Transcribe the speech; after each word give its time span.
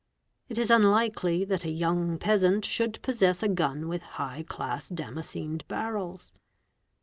It 0.49 0.57
is 0.57 0.71
unlikely 0.71 1.45
that 1.45 1.63
a 1.63 1.69
young 1.69 2.17
peasant 2.17 2.65
should 2.65 2.99
possess 3.03 3.43
| 3.43 3.43
a 3.43 3.47
gun 3.47 3.87
with 3.87 4.01
high 4.01 4.43
class 4.49 4.89
damascened 4.89 5.63
barrels. 5.67 6.31